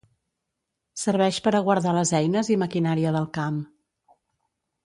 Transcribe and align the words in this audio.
Serveix 1.01 1.39
per 1.49 1.53
a 1.57 1.61
guardar 1.69 1.93
les 1.99 2.13
eines 2.23 2.51
i 2.57 2.57
maquinària 2.65 3.15
del 3.19 3.29
camp. 3.39 3.61